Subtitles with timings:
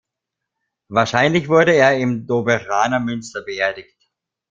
[0.89, 4.09] Wahrscheinlich wurde er im Doberaner Münster beerdigt.